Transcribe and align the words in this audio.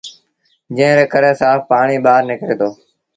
جݩهݩ 0.75 0.95
ري 0.97 1.05
ڪري 1.13 1.31
سآڦ 1.39 1.57
پآڻيٚ 1.69 2.03
ٻآهر 2.05 2.21
نڪري 2.29 2.55
دو۔ 2.59 2.69